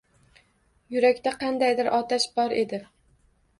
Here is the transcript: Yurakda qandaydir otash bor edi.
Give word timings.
Yurakda 0.95 1.35
qandaydir 1.45 1.93
otash 2.01 2.29
bor 2.41 2.59
edi. 2.65 2.83